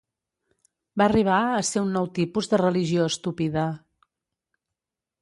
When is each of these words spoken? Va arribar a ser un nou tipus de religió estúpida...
Va 1.01 1.05
arribar 1.07 1.35
a 1.59 1.61
ser 1.69 1.83
un 1.83 1.93
nou 1.97 2.09
tipus 2.21 2.51
de 2.55 2.61
religió 2.65 3.09
estúpida... 3.13 3.71